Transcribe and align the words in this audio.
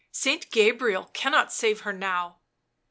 Saint 0.11 0.49
Gabriel 0.49 1.11
cannot 1.13 1.53
save 1.53 1.81
her 1.81 1.93
now 1.93 2.39